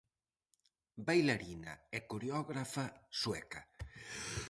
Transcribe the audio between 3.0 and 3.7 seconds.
sueca.